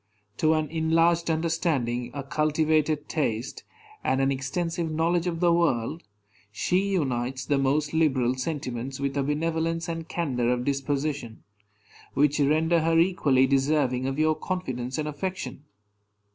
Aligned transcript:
To 0.37 0.55
an 0.55 0.67
enlarged 0.71 1.29
understanding, 1.29 2.09
a 2.15 2.23
cultivated 2.23 3.07
taste, 3.07 3.63
and 4.03 4.19
an 4.19 4.31
extensive 4.31 4.89
knowledge 4.89 5.27
of 5.27 5.41
the 5.41 5.53
world, 5.53 6.01
she 6.51 6.87
unites 6.93 7.45
the 7.45 7.59
most 7.59 7.93
liberal 7.93 8.33
sentiments 8.33 8.99
with 8.99 9.15
a 9.15 9.21
benevolence 9.21 9.87
and 9.87 10.09
candor 10.09 10.51
of 10.51 10.65
disposition, 10.65 11.43
which 12.15 12.39
render 12.39 12.79
her 12.79 12.97
equally 12.97 13.45
deserving 13.45 14.07
of 14.07 14.17
your 14.17 14.33
confidence 14.33 14.97
and 14.97 15.07
affection. 15.07 15.65